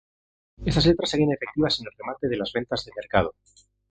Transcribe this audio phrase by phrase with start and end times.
[0.69, 3.35] Estas letras serían efectivas con el remate de las rentas del Mercado.